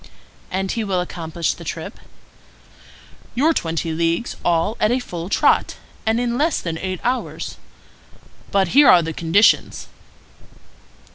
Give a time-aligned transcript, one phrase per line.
[0.49, 1.99] "And he will accomplish the trip?"
[3.35, 5.75] "Your twenty leagues all at a full trot,
[6.07, 7.57] and in less than eight hours.
[8.49, 9.89] But here are the conditions."